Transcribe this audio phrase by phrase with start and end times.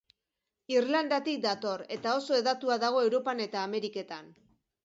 [0.75, 4.35] Irlandatik dator, eta oso hedatua dago Europan eta Ameriketan.